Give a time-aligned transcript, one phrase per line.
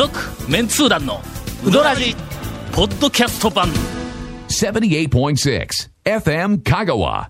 [0.00, 0.18] 続
[0.50, 1.20] メンツー団の
[1.62, 2.16] ウドラジ
[2.72, 3.68] ポッドキャスト版。
[4.48, 7.28] 78.6 FM Kagawa.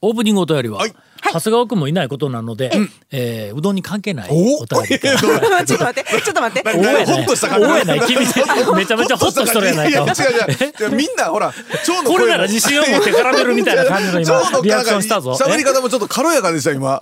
[0.00, 2.70] オープニングお便りは、はい長谷川君もいないことなので、
[3.10, 6.68] えーうどんに関係ない ちょっと待って、ちょっと待って。
[6.78, 7.66] おえホッとした感じ。
[7.66, 8.00] おえない。
[8.06, 8.20] 君
[8.76, 10.04] めちゃめちゃホッとしとるやないか。
[10.90, 11.52] みんなほら
[11.84, 15.32] 蝶のこれなら自信を持って絡めるみたいな感じの今リアクションしたぞ。
[15.40, 17.00] 喋り方もちょっと軽やかでした今。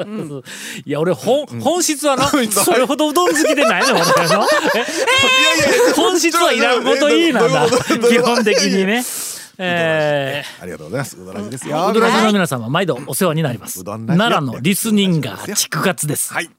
[0.85, 4.01] いや俺本本質はなうんそれほどうどん好きでないの俺。
[4.01, 7.67] のえいやいや本質はいらんこといいなんだ。
[8.09, 9.05] 基本的にね
[9.59, 10.63] えー。
[10.63, 11.21] ありがとうございます。
[11.21, 11.89] うどらじですよ。
[11.89, 13.85] ウドラジの皆様毎度お世話になります。
[13.85, 16.33] 奈良のリスニンガー畜活です。
[16.33, 16.51] はい。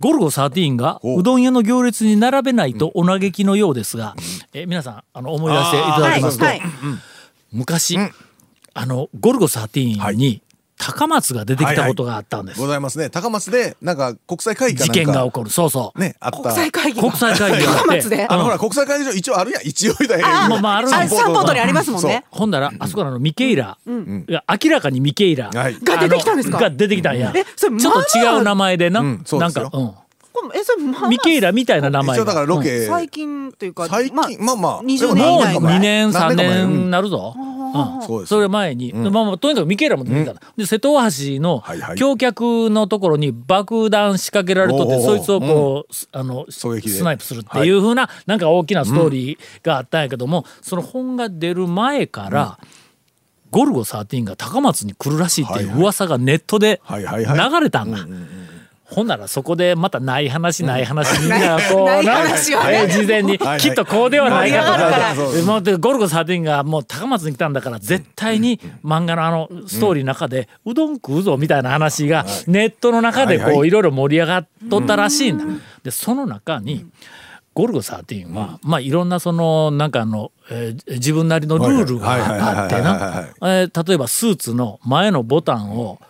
[0.00, 4.14] ゴルゴ13がおうどん屋の行列に並べないとお嘆きのようですが、
[4.52, 6.60] え皆さんあの思い出していただきますと、はい。
[6.60, 6.68] はい。
[7.52, 7.98] 昔、
[8.74, 10.42] あのゴルゴ13に
[10.76, 13.08] 高松が出てきたことがあったんです、ございますね。
[13.08, 15.12] 高松でなんか国際会議か事なんか。
[15.12, 15.50] 件が起こる。
[15.50, 16.38] そうそう、ねあった。
[16.38, 17.72] 国際会議国際会議が。
[17.72, 18.26] あって高松で？
[18.28, 19.62] あのほら国際会議場一応あるやん。
[19.66, 22.24] 一応みたいあなまあまああるサポートにありますもんね。
[22.30, 25.78] ほんだらあそこのあのミケイラ、いや明らかにミケイラ、はい。
[25.80, 26.58] が出てきたんですか？
[26.58, 29.64] が出てきたんや、えそれちょっと違う名前でな、うんそうですよ。
[29.64, 29.88] なんか、うん、
[30.32, 32.86] これえ、それ、まあミケイラみたいな名前一応だからロケ。
[32.86, 35.78] 最近というか、最近まあまあ20でももう年以内ぐらい。
[35.78, 37.34] 2年3何年なるぞ。
[37.36, 37.40] そ
[38.18, 38.28] うです。
[38.28, 41.98] それ前に、まあまあとにかくミケーラも出てきたの、で瀬戸大橋のはいはい。
[41.98, 46.66] 橋脚のところに爆弾仕掛けられとって、おうおうそいつをこう、すあのス
[47.02, 52.58] ナイプするっていうふうな、なんか大きなストーリーがあったんやけども、その本が出る前から、
[53.50, 57.50] ゴルゴ13が高松に来るらしいっていう噂がネットではいはいはい。
[57.50, 57.98] 流れたんだ。
[58.84, 61.28] ほんならそこでまたない話ない話みん。
[61.30, 62.36] なこうな
[62.88, 65.32] 事前にはいきっとこうではないかとか。
[65.34, 75.44] でもうでゴルゴ13がもう高松に来たんだから絶対に漫画のあのストーリーの中でうどん食うぞみたいな話がネットの中でこういろいろ盛り上がっとったらしいんだ。
[75.82, 76.86] でその中に
[77.54, 82.12] ゴルゴ13はまあいろんなそのなんかあのえー自分なりのルールが
[82.62, 83.28] あってな。
[83.42, 86.00] えー例えばスーツの前のボタンを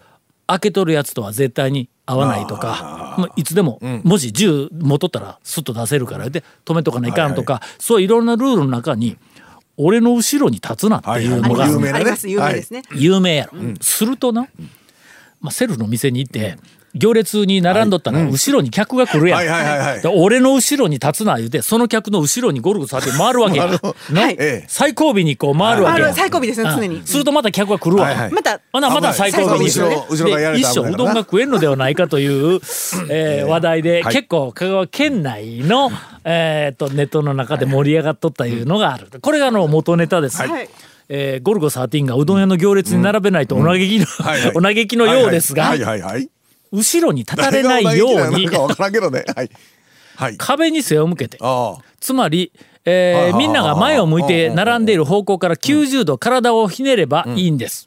[0.46, 9.16] 開けとるやつとは絶対に合わないとか、まあ、いつでも、もし銃持っとったらスッと出せるからで止めとかないかんとか、そういろんなルールの中に
[9.76, 11.94] 俺の後ろに立つなっていうのがはいはい有名なね。
[11.94, 12.82] あります、有名ですね。
[12.94, 14.48] 有名やろ、するとな、
[15.40, 16.58] まあ、セルフの店に行って
[16.94, 20.00] 行列に並んどったら後ろに客が来るやん、はいはいはいはい。
[20.00, 23.58] で俺の後ろに立つな言うてその客の後ろにゴルゴさって回るわけ。
[23.58, 23.66] や
[24.10, 24.36] なはい。
[24.38, 24.64] ええ。
[24.68, 26.00] 最後尾にこう回るわけ。
[26.00, 26.96] やある最後尾ですね常に。
[26.96, 28.32] うんするとまた客が来るわ、はいはい。
[28.32, 29.70] また、また最後尾に。
[29.70, 32.60] 最後ろ後ろ一生うどんが食えんのではないかという、
[33.10, 34.14] えー 話題で、はい。
[34.14, 35.90] 結構香川県内の、
[36.24, 39.08] えー、とネットの中で盛り上がっとったいうのがある。
[39.20, 40.68] これがあの元ネタです、はい。
[41.08, 44.52] えーゴルゴ13がうどん屋の行列に並べないとお嘆きの、はいはい。
[44.56, 46.28] お嘆きのようですが、はいはいはいはい
[46.74, 48.48] 後ろに立たれないように。
[50.38, 51.38] 壁に背を向けて。
[51.40, 52.52] あつまり、
[52.84, 57.86] えみんなが前を向いて並んでいる方向から90度体をひねればいいんです。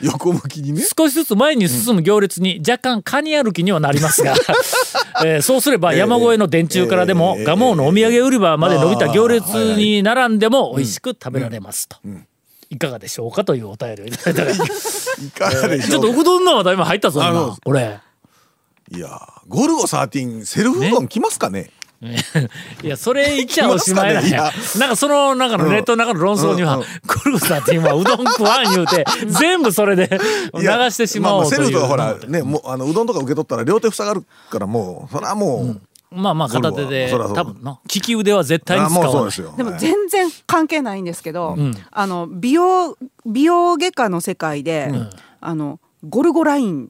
[0.00, 0.82] 横向きにね。
[0.96, 4.34] 少しずつ前に進む行列に若干カニ歩きにはなりますが、
[5.24, 11.96] えーそうすれば山越えの電柱からでも蒲生のお土産売り場まで伸びた行列に並んでも美味しく食べられますと。
[12.74, 14.68] いかがでしょうかというお便りをいただいたい
[15.30, 18.00] かがでしょうちょっとうどんの話題も入ったぞ今あの俺。
[18.90, 19.08] いや
[19.48, 21.70] ゴルゴ13セルフうどん来ますかね？
[22.82, 26.86] いやそれ言っちゃおしまいなんや来ますなんかその中のネットの中の論争には、うんうん。
[27.06, 30.10] ゴルゴさんって今うどん食わん言うて 全部それで
[30.52, 31.60] 流してしまおうという。
[31.60, 35.80] ああセルフとかほらねもうあのうどんとか受け取ったら両手塞がるからもうそれはもう、
[36.14, 39.24] まあまあ片手で多分の利き腕は絶対にあ使わない。
[39.26, 39.54] ですよ。
[39.56, 41.56] でもはい全然関係ないんですけど、
[41.90, 44.90] あの美容美容外科の世界で、
[45.40, 46.88] あのゴルゴラインっ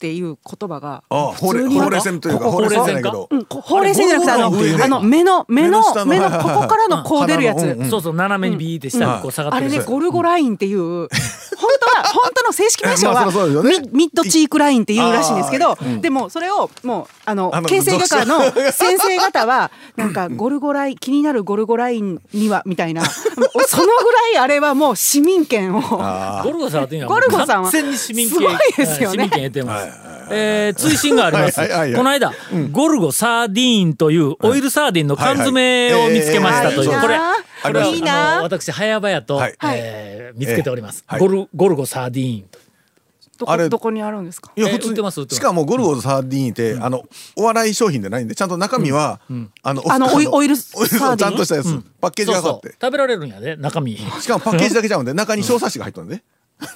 [0.00, 9.74] ていう言葉がああほうれ普通にほうれい線というかほうれい線じゃないけほどうん、こほうれい線じゃなくてあのあの目の目の目のここからのこう出るやつ、そうそう斜めにビーって下にこう下がってるやつ。
[9.74, 13.26] あれねゴルゴラインっていう 本当は本当の正式名称は
[13.62, 18.40] ミミッドチークラインっていうらしいんですけど、でもそれをもうあのあの形成外科の
[18.72, 23.02] 先生方はなんかゴルゴライン気になるゴルゴラインにはみたいな。
[23.70, 25.82] そのぐらいあれはもう市民権を。
[26.02, 28.38] あゴルゴさんはゴルゴさんは完全に市民権。
[28.38, 29.14] すごいですよね。
[29.14, 29.88] 市民権得てます、
[30.30, 31.98] えー追伸があります、はいはいはいはい。
[31.98, 32.32] この間、
[32.72, 37.18] ゴルゴサーディーンというオイルサーディンの缶詰を見つけましたという、これはい。
[37.18, 38.42] はいえーこれはいいな。
[38.42, 39.56] 私早々と、はい。
[39.62, 41.20] えー見つけております、えーはい。
[41.20, 42.58] ゴルゴルゴサーディーンと。
[43.38, 44.52] どあれこどこにあるんですか？
[44.54, 45.40] えいや普通売ってます売ってます。
[45.40, 47.04] しかもゴルゴ13って、あの
[47.36, 49.20] お笑い商品でないんでちゃんと中身は、
[49.62, 51.16] あのあのオイオイルオイルサーディン？
[51.16, 52.72] ちゃんとしたやつ、パッケージがかって。
[52.72, 53.96] 食べられるんやで中身。
[53.96, 56.22] しかもパッケージだけちゃうんで中に小冊子が入ったんで、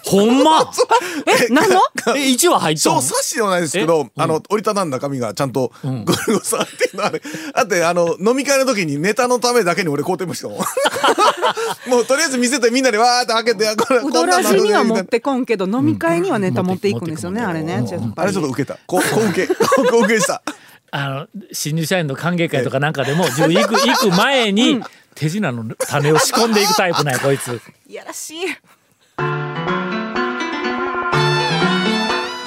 [0.04, 0.70] ほんま？
[1.26, 1.81] え何の？
[2.08, 5.90] え1話入ったそう、の冊子ではないですけど、あの、折りたたんだ紙がちゃんと、ゴ
[6.26, 7.20] ルゴさんっていうのあれ、
[7.54, 10.58] だって、あの、飲み会の時にネタのためだけに俺買うてましたもん。
[11.90, 17.48] もう、とりあえず見せてみんなでわーって開けて、これ、うどらじには持ってこんけど飲み会にはネタ持っていくんですよね、うん。
[17.48, 17.84] あれね
[18.16, 18.78] あれちょっと受けた。
[18.87, 19.64] こう、 こう受け、こ
[20.00, 20.42] う受けした。
[20.90, 24.80] あの新入社員の歓迎会とかなんかでも自分行く行く前に
[25.16, 27.60] 手品の種を仕込んでいくタイプなんやこいつ。
[27.88, 29.74] いやらしい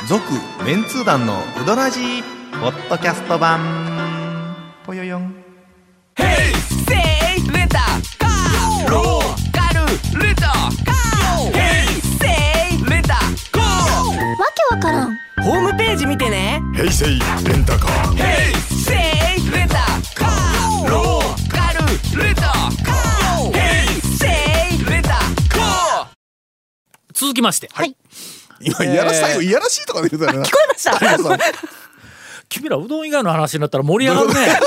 [0.08, 0.24] 続
[0.64, 2.24] メンツー団のウドラジー
[2.62, 4.56] ポッドキャスト版。
[4.86, 5.24] ぽよよん。
[5.26, 5.34] わ
[14.56, 15.18] けわからん。
[15.44, 16.62] ホームページ見てね。
[16.74, 18.18] 平成レンタカー
[18.70, 19.76] せいレンタ
[20.16, 21.80] カーローカル
[22.24, 24.26] レンタカーヘイセ
[24.74, 26.08] イレンタカー。
[27.14, 27.70] 続きまして、
[28.60, 30.46] 今、いやらしい、いやらしいとかで言うたよな。
[30.46, 31.38] 聞こえました？
[32.50, 34.36] 君らうどん以外の話になったら盛り上がるね。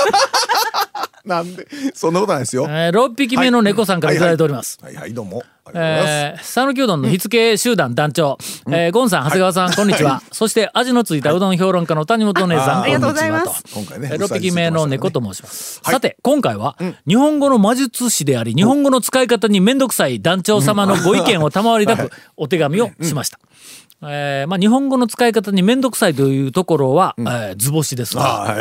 [1.25, 2.65] なんで、そんなことないですよ。
[2.67, 4.79] えー、6匹目の猫さんからいただいております。
[4.81, 4.95] はい。
[4.95, 5.43] はい、どうも。
[5.65, 6.09] ありがとうございます。
[6.09, 8.37] えー、讃岐うどんの火付け集団団長、
[8.67, 10.23] えーゴンさん、長谷川さん、こんにちは。
[10.31, 15.79] そして、味のついたうどん評論家の谷本姉さん、ありがとうございます今回ねえー6匹目の猫と申します。
[15.83, 15.93] はい。
[15.93, 16.75] さて、今回は、
[17.07, 23.39] 日本語の魔術師であり、日本語の使い方にめんどくさい団長様のご意見を賜りたく、お手紙をしました。
[24.03, 28.57] えーまあ、日本語の使い方にめんどくさいというところは、えー図星ですが。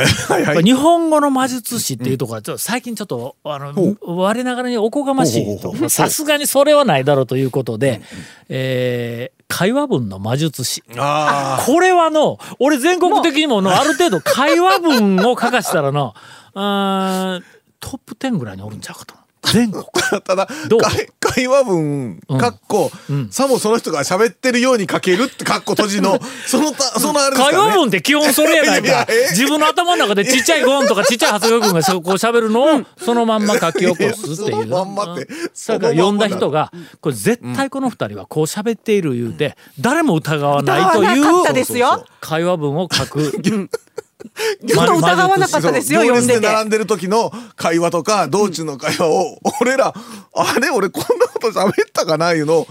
[0.63, 5.59] 日本語の魔術師っていうところはちょっと最近ちょっとあの我ながらにおこがましい
[5.89, 8.03] さすがにそれはないだろうということで、
[8.49, 10.85] えー会話文の魔術師。
[10.97, 13.83] あこれはの俺全国的にものあ。
[13.83, 16.15] る程度会話文を書かしたらの
[16.55, 20.21] トップ10ぐらいにおるんちゃうかと全国あ。
[20.21, 22.91] ただどう、会会話文、かっこ、
[23.31, 27.71] さもその人が喋ってるように書けるってかっこ閉じの、そのた、そのあれです会かね。
[27.71, 29.31] 話文って基本それやないいやかいやえ？
[29.31, 34.37] 自分の頭の中でちっちゃいゴンとかちっちゃい長谷川君がそこう喋るのをそのまんま書き起こすっていう。
[34.37, 35.27] そのまんまって。
[35.27, 41.53] だから読んだ人がこれ絶対この二人はこう喋っている言うて誰も疑わないという。
[41.55, 42.05] ですよ。
[42.21, 43.33] 会話文を書く。
[44.67, 49.95] ちょっと疑わなかったですよ行列読んで並んでる時の会話とか道中の会話を、俺ら
[50.35, 52.67] あれ俺こんなこと喋ったかないうのを。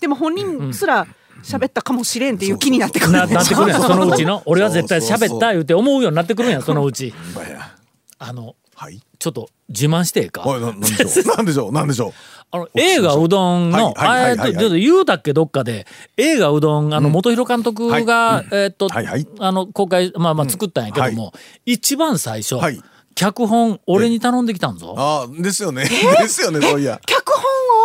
[0.00, 1.06] でも本人すら
[1.42, 3.12] 喋ったかもしれんっていう気になってくる。
[3.12, 4.42] ななってくるやんそのうちの。
[4.46, 7.12] 俺は絶対喋った言うて思うようになってくるんやそのうち。
[8.18, 9.00] あのはい。
[9.20, 10.44] ちょっと自慢してええか。
[10.44, 11.22] ななんでしょう？
[11.36, 11.72] なんでしょう？
[11.72, 12.12] なんでしょう？
[12.50, 15.86] あの映画うどんの、はいはいちょっと言うたっけどっかで。
[16.16, 19.26] 映画うどんあの元弘監督が、えっと、はいはい。
[19.38, 21.32] あの公開まあまあ作ったんやけども、
[21.64, 22.82] 一番最初、はい。
[23.14, 24.96] 脚本俺に頼んできたんぞ。
[24.98, 25.84] ああですよね。
[26.20, 27.00] ですよねそういや。
[27.06, 27.32] 脚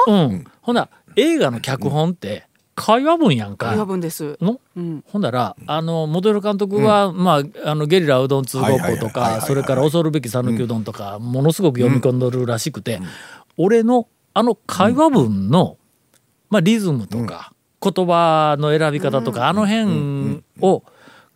[0.07, 0.29] 本を？
[0.29, 0.75] うん、ほん。
[0.75, 2.46] なら映画の脚本って
[2.79, 3.69] 会話文やんか。
[3.69, 4.37] 会話文です。
[4.39, 4.61] の、
[5.07, 12.99] ほんだらあのモデル監督は、まああのゲリラうどん通ごっことかそれから恐るべき讃岐うどんとか、ものすごく読み込んどるらしくて、
[13.57, 15.79] 俺のあの会話文の、
[16.51, 17.51] まあ、リズムとか、
[17.81, 20.83] 言葉の選び方とか、あの辺を、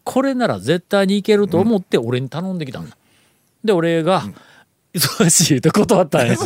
[0.04, 2.88] これなら絶対にいけると思って俺に頼んできたん。
[2.88, 2.96] だ。
[3.64, 4.22] で俺が、
[4.94, 6.36] 忙しいって断ったんや。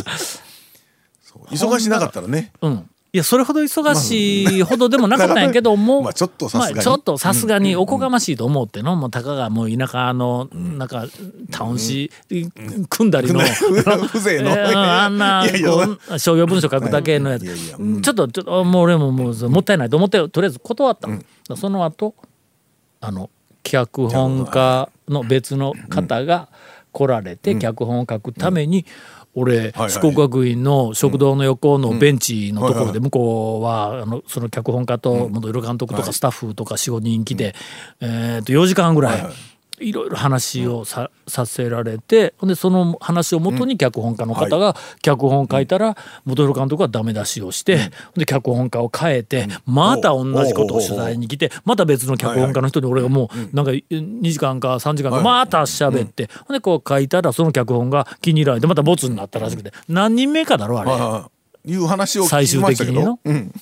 [1.50, 2.52] 忙しなかったらね。
[2.62, 2.88] うん。
[3.16, 6.74] いや、それほど忙しいほどでもなかったんやけども、まあちょっとさすがに。
[6.74, 11.06] まあちょっとさすがにおこがましいと思っての、もうたかがもう田舎の、なんか、
[11.50, 12.10] タウン市、
[12.90, 15.46] 組んだりの、風情のえー あんな
[16.18, 22.14] 商業文書書くだけのやつ、ちょっとちょっともう俺ももうもったいないと思ってとりあえず断ったの、その後
[23.00, 23.30] あの
[23.62, 26.48] 脚本家の別の方が
[26.92, 28.84] 来られて脚本を書くために、俺は
[29.44, 37.54] い四国学院の食堂の横のベンチのところで向こうはあのその脚本家と元色監督とかスタッフとか45人来て、
[38.00, 39.30] えーと4時間ぐらいは
[39.78, 61.36] いろいろ話をさ,、させられてでその話をもとに脚本家の方が脚本を書いたら元弘監督はダメ出しをして、で脚本家を変えて、また同じことを取材に来てまた別の脚本家の人に俺がもうなんか2時間か3時間かまた喋って、ほんでこう書いたらその脚本が気に入られてまたボツになったらしくて何人目かだろあれ。
[61.66, 63.18] いう話を聞最終きましたけ的にの。
[63.24, 63.52] ど、うん、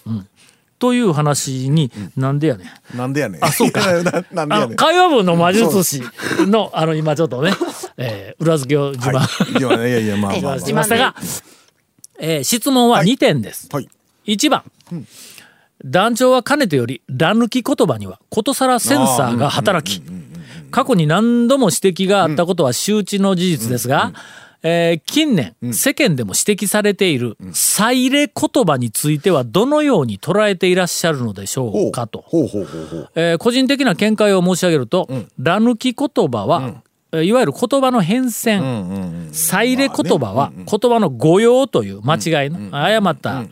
[0.79, 2.65] という話になんでやね
[2.95, 2.97] ん。
[2.97, 3.45] なんでやねん。
[3.45, 3.81] あそうか。
[4.03, 4.71] ななんであやねん。
[4.71, 6.03] の会話文の魔術師
[6.47, 7.53] のあの今ちょっとね、
[7.97, 11.15] えー裏付けを自慢、はい、いやいやいやまあまあ、ま あ、しましたが、
[12.19, 13.69] えー質問は2点です。
[13.73, 13.89] はい。
[14.27, 14.63] 1番、
[15.85, 20.03] 団長はかねてより乱抜き言葉にはことさらセンサーが働き
[20.71, 24.13] 過去に何度も指摘があったことは周知の事実ですが、
[24.67, 31.89] えー近年、世間でも指摘されている再入れ言葉についてはどのように捉えていらっしゃるのでしょほう。
[31.89, 32.25] うかと。
[33.39, 35.07] 個人的な見解を申し上げると、
[35.39, 43.45] ら抜き言葉は、えーいわゆる言葉の変遷、再入れ言葉は言葉の誤用という間違いの、誤った、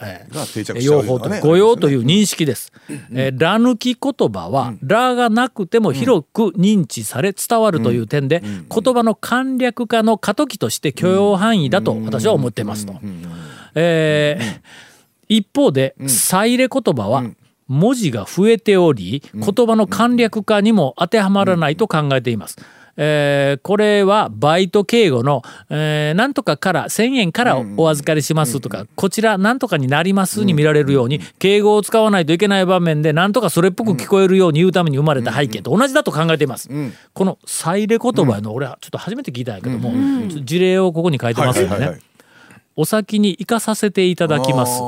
[0.83, 2.73] 用法と誤用という認識です。
[3.12, 12.95] えーら抜き言葉は、らがなくても広く認知され伝わるという点で、言葉の簡略化の過渡期として許容範囲だと私は思っていますと。
[13.75, 14.92] えー
[15.28, 17.25] 一方で、再入れ言葉は、
[17.66, 22.59] 文字が増えており、言葉の簡略化にも当てはまらないと考えています。
[22.96, 36.68] えーこれはバイト敬語の、えーなんとかから1000円からお預かりしますとか、こちらなんとかになりますに見られるように、敬語を使わないといけない場面でなんとかそれっぽく聞こえるように言うために生まれた背景と同じだと考えています。
[37.14, 39.92] この再入れ言葉の俺はちょっと初めて聞いたんやけども、
[40.44, 41.99] 事例をここに書いてますよね。
[42.75, 44.80] お先に行かさせていただきます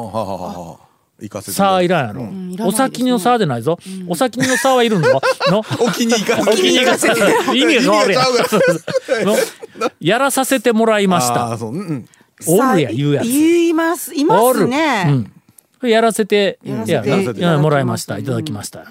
[1.21, 1.52] 行かせて。
[1.52, 2.64] さあいらんやろ、いらないですね。
[2.66, 3.78] お先のさでないぞ、
[4.09, 6.50] お先のさはいるんぞの沖に行かせて。
[6.50, 7.21] お気に入かせて。
[7.54, 8.66] 意味が変わるやん意味がちゃうか
[9.18, 9.25] ら。
[9.25, 9.37] の？
[10.00, 11.47] やらさせてもらいました。
[11.52, 11.71] あーそう。
[11.71, 11.87] うん。
[11.87, 12.09] うん
[12.49, 13.28] おるや言うやつ。
[13.28, 14.12] 言います。
[14.12, 15.25] いますね、
[15.80, 17.40] うん、やらせてやらせて。
[17.40, 18.18] やもらいました。
[18.18, 18.85] いただきました、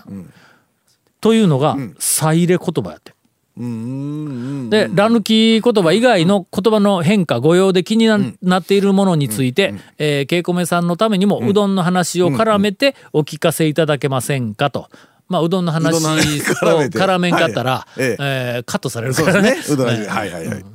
[1.19, 3.12] というのが再入れ言葉やって。
[3.55, 14.89] で、ら抜き言葉以外の言葉の変化、誤用で気にな,、なっているものについて、えー、けいこめさんのためにも、うどんの話を絡めてお聞かせいただけませんかと。
[15.29, 18.01] まあ、うどんの話を絡めんかったら、はい。
[18.01, 18.17] ええ。
[18.19, 19.55] えーカットされるからね。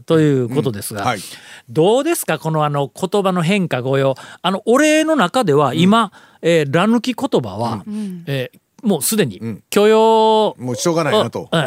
[0.06, 1.20] ということですが、はい。
[1.68, 4.14] どうですかこのあの言葉の変化誤用。
[4.42, 7.84] あの俺の中では今、えーら抜き言葉は、
[8.26, 11.48] えーもうすでに許容、もうしょうがないなと。
[11.50, 11.66] うん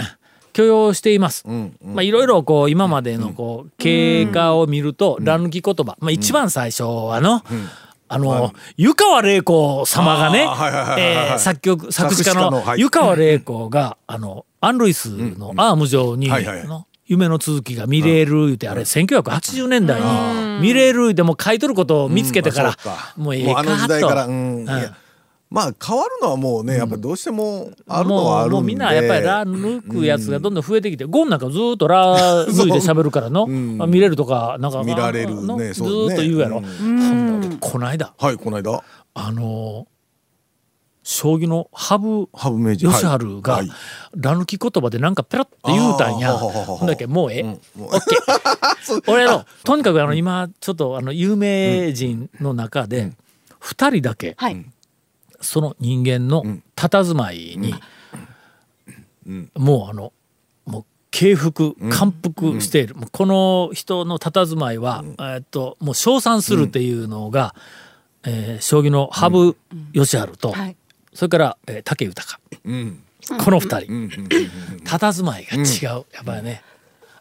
[0.53, 1.47] 許容しています。
[1.47, 7.43] んまあいろいろこう今までのこう経過を見ると、ら抜き言葉、まあ一番最初はの、
[8.07, 10.47] あの、湯川玲子様がね
[10.99, 16.29] えー作曲作詞家の湯川玲子が、あのアン・ルイスのアーム上に、
[17.05, 22.77] 夢の続きが見れる言うて、あれ1980年代に見れるでも買い取ることを見つけてから、
[23.17, 23.69] もうええかと
[25.51, 28.53] まあ変わるのはもうねやっぱりどうしてもあるのはもあるんで。
[28.53, 36.13] うもうみんなやっぱりラ抜くやつがどんどん増えてきて、ゴンなんかずーっとラ抜いて喋るからの、んあ見れるとかなんか見られるねそうね。
[36.13, 37.57] ーっと言うやろ、うん。
[37.59, 38.81] こないだはいこの間。
[39.13, 39.91] あのー
[41.03, 42.91] 将棋の羽生羽生名人。
[42.91, 43.67] 善治が、はい。
[43.67, 43.77] はい
[44.15, 46.33] ラ抜き言葉でなんかペラって言うたんや。
[46.33, 49.01] ほんだっけもうええ、もうオッケー。
[49.11, 53.13] 俺のとにかくあの今ちょっとあの有名人の中で
[53.59, 54.65] 二人だけはい、
[55.41, 56.43] その人間の
[56.75, 57.73] 佇まいに、
[59.55, 60.13] もうあの
[60.65, 67.53] もう敬服感服している、もうこの人の佇まいは、えーっともう称賛するっていうのが、
[68.23, 69.55] えー将棋の羽
[69.93, 70.75] 生善治と、はい。
[71.13, 72.39] それから、えー武豊、
[73.43, 74.09] この二人、
[74.85, 76.63] 佇まいが違う、やっぱりね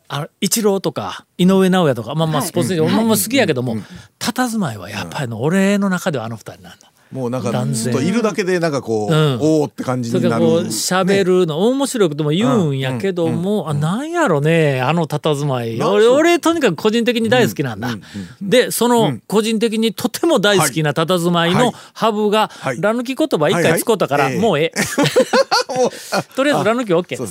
[0.08, 2.48] あの一郎とか井上尚弥とかまあまあはい。
[2.48, 3.76] スポーツ選手、俺も好きやけども、
[4.18, 6.90] 佇まいはやっぱりの、俺の中ではあの二人なんだ。
[7.12, 9.38] もうなんかずっといるだけでなんかこう、うん。
[9.40, 10.44] おおって感じになる。
[10.44, 15.80] こう喋るの、面白くても言うんやけども、あなんやろねあの佇まい。
[15.82, 17.96] 俺俺とにかく個人的に大好きなんだ、
[18.40, 21.74] でその個人的にとても大好きな佇まいのはい。
[21.94, 22.80] ハブがはい。
[22.80, 24.72] ら抜き言葉一回使うたから、はいはいもうええ。
[26.34, 27.22] とりあえずら抜き OK オッケー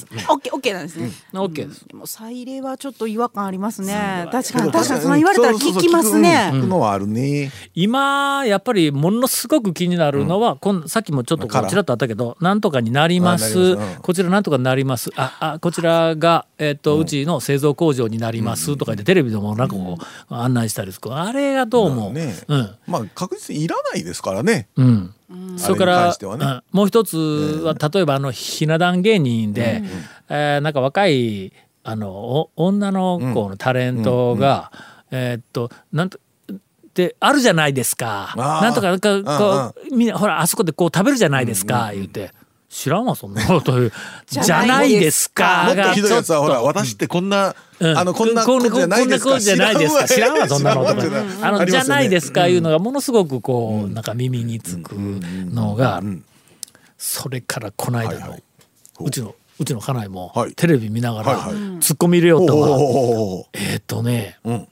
[0.56, 1.86] オッケーなんですね、OK です。
[1.88, 4.28] でも再入れはちょっと違和感ありますね。
[4.32, 13.78] 確かに確かにその言われたら聞きますね、そうそうそう聞くのはあるね、今やっぱりものすごく気になるのは、こんさっきもちょっとこちらっとあったけどなんとかになりまあす。
[14.02, 15.10] こちらなんとかになります。
[15.16, 19.98] ああこちらが、えっとうちの製造工場になりますとか言ってテレビでもなんかこ
[20.30, 21.14] う案内したりする。
[21.14, 22.36] あれがどうも、ね。
[22.48, 22.76] うん。
[22.88, 24.68] まあ確実にいらないですからね。
[24.76, 25.14] うん、
[25.58, 26.16] それからね。
[26.22, 26.64] うん。
[26.72, 27.18] もう一つ
[27.64, 29.84] は例えばあのひな壇芸人で、
[30.30, 34.72] えーなんか若いあのお女の子のタレントが、
[35.12, 36.20] えーっとなんと
[37.00, 38.34] であるじゃないですか。
[38.36, 42.32] なんとかなんかこうみんなほらあそこでこう食べるじゃないですか、言うて。
[42.70, 43.92] 知らんわそんなこと言う。
[44.28, 45.64] じゃないですか。
[45.68, 47.98] もっとひどいやつはほら私ってこんな、うん。
[47.98, 49.32] あのこんなことじゃないですか。
[49.32, 50.08] こんなことじゃないですか。
[50.08, 50.48] 知らんわ。
[50.48, 56.04] そんなのあのじゃないですかいうのがものすごくこうなんか耳につくのが
[56.98, 58.44] それからこの間のはいはい。
[59.00, 59.10] う。
[59.10, 60.54] ちのうちの家内もはい。
[60.54, 61.80] テレビ見ながらはいはい。
[61.80, 62.54] ツッコミ入れよった。
[62.54, 63.46] わおー。
[63.54, 64.68] えっとねうん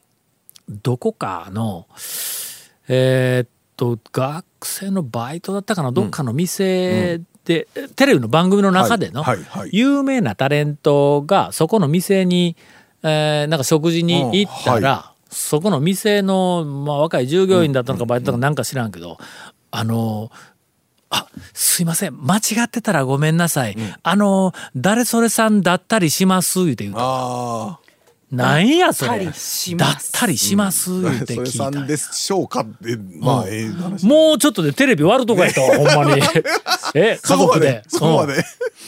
[0.69, 1.87] どこかの
[2.87, 5.91] えーっと学生のバイトだったかな？
[5.91, 9.45] どっかの店でテレビの番組の中でのはいはい。
[9.45, 12.57] はい有名なタレントがそこの店に、
[13.03, 19.17] えーなんか食事に行ったら、そこの店の、まあ、若い従業員だったのかバイトだかなんか知らんけど、
[19.71, 20.31] あの
[21.09, 22.17] あすいません。
[22.17, 26.65] 間違ってたらごめんなさい、あの誰それさんだったりします？
[26.65, 27.01] 言うて言うた。
[27.01, 27.79] あ
[28.29, 29.09] なんやそれ。
[29.11, 30.11] だったりします。
[30.11, 34.05] たりします言あうてそれ聞いたさんでしょうかってまあええ話。
[34.05, 36.21] もうちょっとでテレビ割るとこやったわほんまに。
[36.93, 37.83] え家族で。
[37.87, 38.43] そこまで。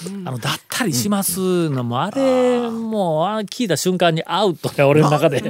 [0.08, 0.28] うん。
[0.28, 5.42] あのだったりしますのもあれもうあ聞いた瞬間にアウトや俺の中で。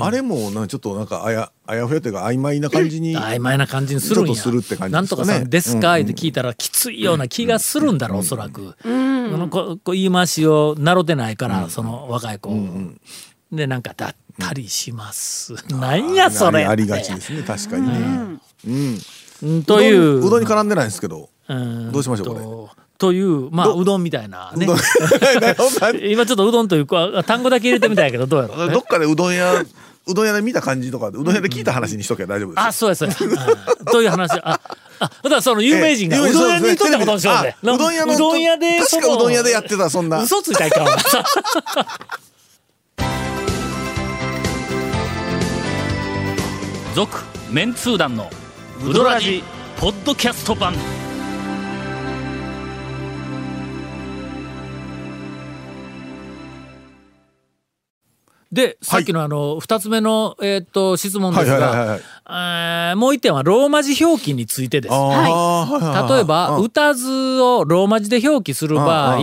[0.00, 4.34] あれもなちょっとなんかあやあやふやというか曖昧な感じに曖昧な感じにするんや。
[4.34, 8.74] するって感じなんとかですかねさんですかって聞いたらきついような気がするんだろうおそらく。
[8.82, 12.50] このここ言い回しを習ってないからその若い子。
[13.50, 15.54] でなんかだったりします。
[15.74, 16.66] なんやそれ。
[16.66, 18.38] ありがちですね確かにね。
[18.66, 18.98] うん。
[19.42, 19.64] うん。
[19.64, 20.18] という。
[20.26, 21.30] うどんに絡んでないんですけど。
[21.48, 22.40] うんどうしましょうこれ？
[22.40, 23.84] とというまあう？
[23.84, 24.52] どんみたいな。
[24.54, 24.66] ね。
[26.10, 29.64] 今ちょっとうどんというか単語だけ入れてみたんやけどどうやろうどっかでうどん屋
[30.06, 33.16] うどん屋で見た感じとかうどん屋で聞いた話にしとけば大丈夫ですよあ、そうやそうや。
[33.78, 34.32] うんという話？
[34.42, 34.60] あ、
[34.98, 37.56] あ、だからその有名人がええうどん屋に行っとったことにしようぜ。
[37.64, 40.86] あうどん屋のうどん屋で、確かうどん屋でやってたそんな嘘ついたら いか。
[46.94, 48.28] 続、メンツー団の
[48.84, 49.42] ウドラジ、
[49.78, 50.74] ポッドキャスト版。
[58.52, 64.92] で、さっきのあの、二つ目の、えーっと、質問ですはいはいはいはがもう一点はローマ字表記についてです。
[64.92, 66.64] はい例えば、うん。
[66.64, 69.18] 歌図をローマ字で表記する場合、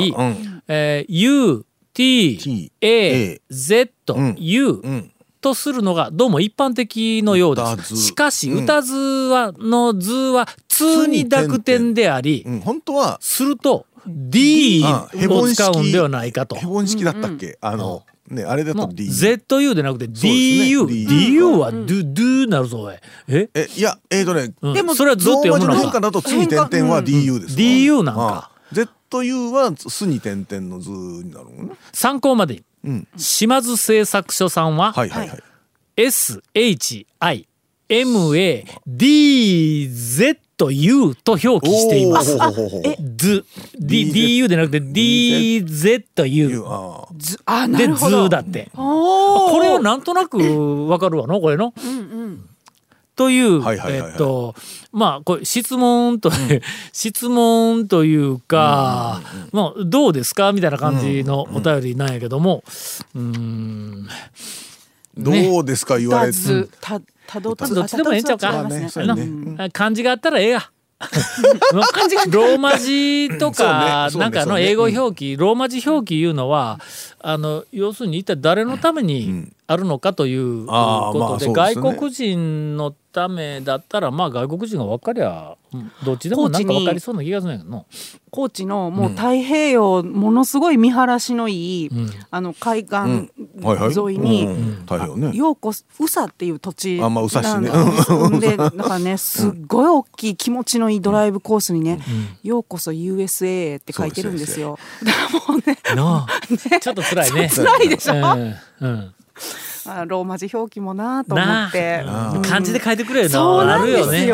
[0.68, 4.36] えー U、T、A、Z、うん。
[4.40, 5.12] U うん。
[5.42, 7.96] とするのがどうも一般的のようです。
[7.96, 8.64] しかし、うん。
[8.64, 12.60] 歌図は、の図は、通に濁点であり、うん。
[12.62, 16.56] 本当はすると、D をボン式使うんではないかと。
[16.56, 17.58] ヘボン式だったっけ？
[17.62, 20.32] あのねあれだとの D ZU でなくてすね。
[20.32, 20.88] DU。
[20.88, 22.96] D DU は Do なるぞ、おい。
[23.28, 23.50] え？
[23.54, 24.74] えいやえーとねうん。
[24.74, 26.00] でもそれはずっと読むのか。
[26.00, 28.52] だと次点々は DU ですわ DU なんか。
[28.54, 31.76] あ ZU はすに点々の図になるのね。
[31.92, 33.08] 参考までに、うん。
[33.18, 35.06] 島津製作所さんは、は
[37.90, 38.66] いはいはい
[40.60, 42.36] SHIMADZU と表記しています。
[42.36, 42.42] おー。
[42.42, 43.44] ほうほうほうほう D、
[43.80, 46.48] D、DU でなくて DZU
[47.78, 48.24] でるほど。
[48.24, 48.70] 図だって。
[48.76, 51.40] これはなんとなくわかるわの？
[51.42, 51.74] これの？
[53.16, 54.12] という、はいはいはいはい。
[54.12, 54.56] えっと
[54.94, 56.32] まあこれ質問と、
[56.94, 59.22] 質問というか、
[59.52, 60.52] まあどうですか？
[60.54, 62.64] みたいな感じのお便りなんやけども、
[63.16, 64.08] うーん。
[65.18, 65.98] どうですか？
[66.00, 66.38] 言わたれて
[67.32, 68.38] ずたたどっちでもええんちゃう
[69.58, 69.70] か？
[69.72, 70.70] 漢字があったらええや。
[72.30, 76.80] ローマ字とか、なんかの英語表記、ローマ字表記いうのは、
[77.22, 87.86] あの要するに一体誰のためにあるのかというあーまことで,、外国人のためだったらまあ外国人が分かりゃうんどっちでもなんか分かりそうな気がするんやけどな
[88.32, 92.10] 高知のもう太平洋ものすごい見晴らしのいい、ん。
[92.32, 97.70] あの海岸沿いに、ようこそ宇佐っていう土地あまあ宇佐市ね。
[97.70, 102.00] なんでだからね すっごい大きい気持ちのいいドライブコースにね
[102.42, 104.80] 「ようこそ USA」って書いてるんですよ。
[105.04, 107.50] だからもうねなあ、ちょっと辛いね。
[107.54, 109.14] 辛いでしょうんうん
[109.86, 112.04] あローマ字表記もなと思なって。
[112.06, 112.42] あ、うん。
[112.42, 113.32] 漢字で書いてくれよな。
[113.32, 114.28] そうなんあるよね。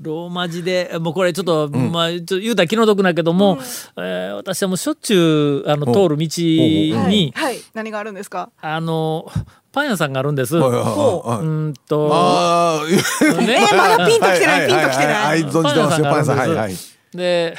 [0.00, 3.58] ローマ字でもうこれちょっと、まあちょっと言うたら気の毒だけども、
[3.98, 8.50] えー私はもうしょっちゅうあの通る道に、はい、はい、何があるんですか？
[8.62, 9.30] あの
[9.72, 10.56] パン屋さんがあるんです。
[10.56, 11.68] はいはいはいう。
[11.68, 13.36] んと、あー。
[13.46, 13.58] ね。
[13.60, 15.06] えー、まだピンときてない、ピンときてはい。
[15.06, 15.52] はいはいない。
[15.52, 16.74] 存じてますよパン屋さんはいはい。
[17.14, 17.56] で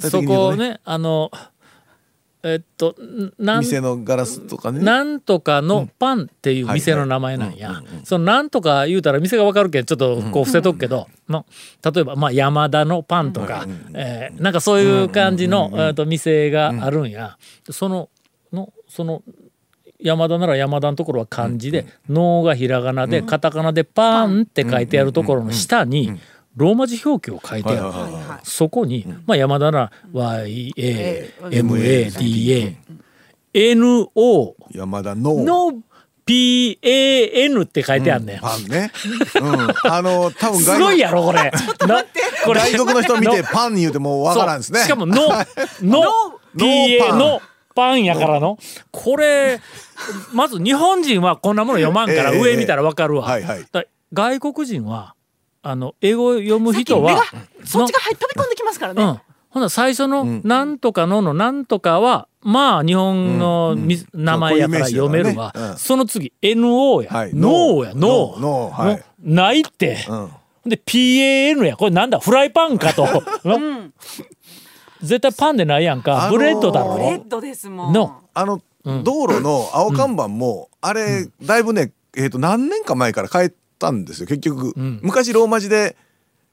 [0.00, 1.30] そこねあの
[2.44, 2.94] えっと
[3.38, 4.80] なん店のガラスとかね。
[4.80, 7.82] なんとかのパンっていう店の名前なんや。
[8.04, 11.46] そのなんとか言うたら店がわかるけんちょっとこう伏せとくけど、ま
[11.82, 17.38] あ例えばまあ山田のパンとか、えーなんかそういう感じの、えーと店があるんや。
[17.70, 18.10] その
[18.52, 19.22] のその
[19.98, 26.12] 山田なら山田のところは漢字で「能、がひらがなで、カタカナで「パン」って書いてあるところの下に
[26.56, 27.82] ローマ字表記を書いてある。
[27.84, 28.40] はいはいはいはい。
[28.44, 31.54] そこに、まあ、山田なら YAMADA
[33.54, 35.44] NO 山田の。
[35.44, 35.72] の
[36.26, 38.40] PAN って書いてあんねん。
[38.40, 38.90] パンね。
[39.40, 39.90] うん。
[39.90, 41.52] あの多分すごいやろこれ。
[41.86, 42.02] な
[42.44, 42.60] これ。
[42.60, 44.80] 外国の人見てパンに言うてもうわからんですね。
[44.80, 45.16] しかもの
[45.82, 46.02] の
[46.56, 47.42] PA の
[47.74, 48.04] パン。
[48.04, 48.58] やからの。
[48.90, 49.60] これ
[50.32, 53.24] まず日本人はこんなもの読まんからええ上見たらわかるわ。
[53.24, 53.64] はいはい。
[53.70, 55.14] だ外国人は
[55.66, 57.24] あの英語を読む人は
[57.64, 59.02] そっちが入飛び込んできますからね。
[59.02, 59.20] うん。
[59.48, 67.34] ほな最初の「なんとかの」の「なんとかは」まあ日本のみ名前やから読めるわその次 NO や、はい。
[67.34, 67.92] ノーや。
[67.94, 69.04] ノーノーはい。
[69.22, 69.94] ないって、
[70.66, 70.68] ん。
[70.68, 71.76] で PAN や。
[71.78, 72.18] これなんだ？
[72.18, 73.06] フライパンかと、
[73.44, 73.88] の
[75.00, 76.98] 絶対パンでないやんか、あのーブレッドだろ。
[76.98, 77.92] レッドですもん。
[77.94, 84.72] のあの、道路の青看板も、あれ、だいぶね、えっ、と、何年か前から変えたんですよ、結局。
[84.76, 85.96] 昔ローマ字で、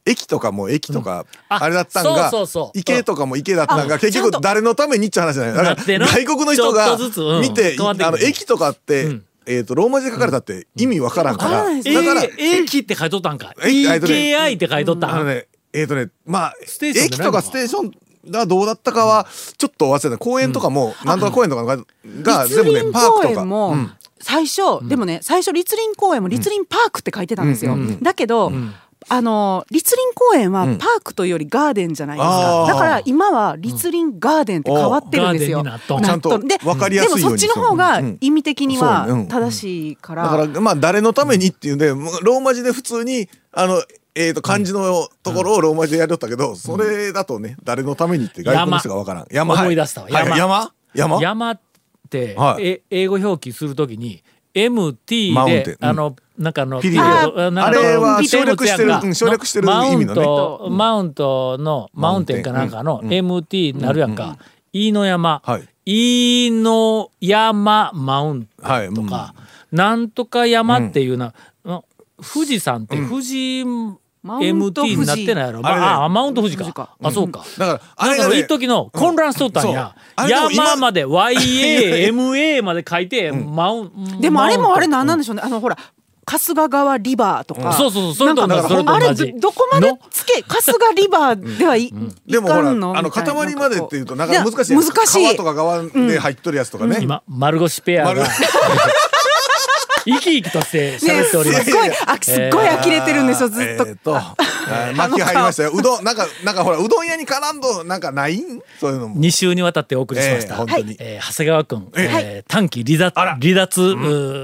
[0.06, 2.80] 駅とかも駅とか、ああれだったんが、そうそうそう。
[2.80, 5.54] 池とかも池だったんが、結局誰のためにって話じゃ ない。
[5.54, 6.98] だから、外国の人が
[7.40, 9.24] 見て、あの、駅とかって、ん。
[9.48, 12.22] えっ、と、ローマ字で書かれたって意味わからんから、だから、
[12.68, 13.54] キって書いとったんか。
[13.58, 17.92] EKI って書いとったん、あのね、えっ、とね、まあ、駅とかステーション
[18.30, 20.18] がどうだったかは、ちょっと忘れた。
[20.18, 21.78] 公園とかも、なんとか公園とかが、
[22.22, 23.46] が全部ね、立パークとか。
[24.22, 28.52] 最初、でもね最初立林公園も立林パークって書いてたんですよ、だけど、
[29.10, 32.68] あの立林公園はパークというよりガーデンじゃないですか、あー。
[32.68, 43.82] だから今は立林ガーデンって変わってるんですよ、ちゃんとで分かりやすいでもそっちの方がうん意味的には正しいから、だから、まあ、誰のためにっていうんで、ローマ字で普通に、あの、
[44.14, 49.26] えっ、と、漢字のところをローマ字でやりよったけど、それだとね、誰のためにって外国の人がわからん。
[49.32, 49.56] 山。
[49.56, 50.08] 思い出したわ。
[50.10, 50.74] はい山？
[50.94, 51.22] 山？
[51.22, 51.60] 山
[52.38, 52.68] はい。
[52.68, 55.90] え英語表記するときに MT で、うん。
[55.90, 57.64] あのなんかあのピリオド。
[57.64, 60.22] あれはピ省略してるうん省略してるマウン意味のね。
[60.24, 64.38] トマウントのマウンテンかなんかの MT になるやんか、
[64.74, 65.68] 飯野山、はい。
[65.86, 68.94] 飯野山マウントはい。
[68.94, 69.34] とか、
[69.72, 71.34] なんとか山っていうな、
[71.66, 71.86] の
[72.22, 75.86] 富士山って富士マウント MT になってないやろ、まあれね。
[75.88, 76.64] ああマウント富士か。
[76.64, 76.96] 富士か。
[77.02, 79.96] あそうか、だから、あれがね一時の混乱しとったんや、
[80.28, 85.42] 山まで YAMA まで書いて、マウンでもあれもあれなんなんでしょうね。
[85.44, 85.78] あのほら
[86.26, 88.16] 春日川リバーとか、そうそうそう。
[88.16, 90.00] それとあれどどこまでの？
[90.12, 90.62] つけ春
[90.96, 91.92] 日リバーではい,、
[92.28, 94.76] でもほら、いかんのあの、塊までっていうと、なかなか難しい。
[94.76, 95.24] 難しい。
[95.24, 97.00] 川とか川で入っとるやつとかね。
[97.02, 98.14] 今丸腰ペアが。
[98.14, 98.30] 丸
[100.06, 101.64] 生き生きとしてね喋っております。
[101.66, 104.36] すっごいあすっごい呆れてるんですよ、ずっと、えーっと、は
[104.92, 105.72] い巻き入りましたよ。
[105.74, 108.62] うどん、なんか、なんかほら、うどん屋に絡んど、なんかないん？
[108.80, 109.16] そういうのも。
[109.22, 110.96] 2週にわたってお送りしました、ええ本当に。
[111.00, 113.86] えー長谷川君、ええー短期離脱離脱、う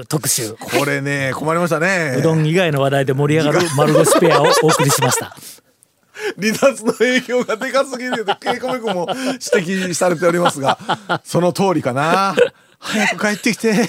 [0.02, 0.54] ー特集。
[0.54, 2.14] これね、困りましたね。
[2.18, 5.36] うどん以外の話題で盛り上がる丸腰ペアをお送りしました。
[6.40, 9.38] 離脱の影響がでかすぎると、ケイコメ君も指
[9.88, 10.76] 摘されておりますが、
[11.24, 12.34] その通りかな。
[12.80, 13.88] 早く帰ってきて。